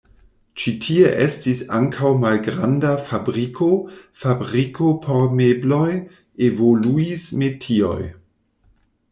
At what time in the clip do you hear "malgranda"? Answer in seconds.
2.23-2.93